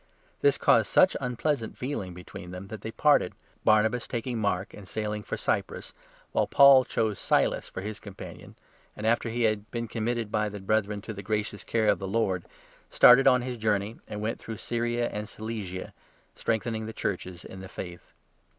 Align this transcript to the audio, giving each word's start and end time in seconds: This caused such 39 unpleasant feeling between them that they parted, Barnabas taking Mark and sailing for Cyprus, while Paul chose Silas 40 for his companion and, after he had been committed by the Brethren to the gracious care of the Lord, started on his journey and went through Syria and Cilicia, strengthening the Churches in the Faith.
This 0.41 0.57
caused 0.57 0.89
such 0.89 1.11
39 1.13 1.27
unpleasant 1.29 1.77
feeling 1.77 2.15
between 2.15 2.49
them 2.49 2.69
that 2.69 2.81
they 2.81 2.89
parted, 2.89 3.33
Barnabas 3.63 4.07
taking 4.07 4.39
Mark 4.39 4.73
and 4.73 4.87
sailing 4.87 5.21
for 5.21 5.37
Cyprus, 5.37 5.93
while 6.31 6.47
Paul 6.47 6.83
chose 6.85 7.19
Silas 7.19 7.69
40 7.69 7.69
for 7.69 7.85
his 7.87 7.99
companion 7.99 8.55
and, 8.97 9.05
after 9.05 9.29
he 9.29 9.43
had 9.43 9.69
been 9.69 9.87
committed 9.87 10.31
by 10.31 10.49
the 10.49 10.59
Brethren 10.59 11.03
to 11.03 11.13
the 11.13 11.21
gracious 11.21 11.63
care 11.63 11.85
of 11.87 11.99
the 11.99 12.07
Lord, 12.07 12.45
started 12.89 13.27
on 13.27 13.43
his 13.43 13.59
journey 13.59 13.99
and 14.07 14.21
went 14.21 14.39
through 14.39 14.57
Syria 14.57 15.07
and 15.07 15.29
Cilicia, 15.29 15.93
strengthening 16.33 16.87
the 16.87 16.93
Churches 16.93 17.45
in 17.45 17.59
the 17.59 17.69
Faith. 17.69 18.11